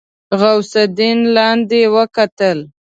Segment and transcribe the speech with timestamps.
[0.39, 2.59] غوث الدين لاندې وکتل.